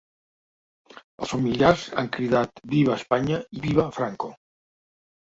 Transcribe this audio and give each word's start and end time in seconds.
Els 1.25 1.33
familiars 1.35 1.85
han 2.03 2.11
cridat 2.17 2.65
viva 2.75 2.99
Espanya 2.99 3.41
i 3.61 3.65
viva 3.71 3.89
Franco. 4.01 4.37